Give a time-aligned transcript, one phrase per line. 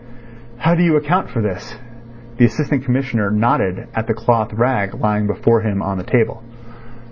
[0.57, 1.75] "How do you account for this?"
[2.37, 6.41] The Assistant Commissioner nodded at the cloth rag lying before him on the table.